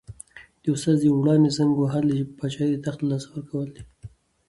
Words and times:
د 0.61 0.63
استاد 0.73 0.97
په 1.05 1.11
وړاندې 1.21 1.55
زنګون 1.57 1.81
وهل 1.83 2.05
د 2.09 2.13
پاچاهۍ 2.37 2.69
د 2.71 2.77
تخت 2.85 2.99
تر 3.01 3.05
لاسه 3.09 3.39
کول 3.49 3.67
دي. 3.75 3.83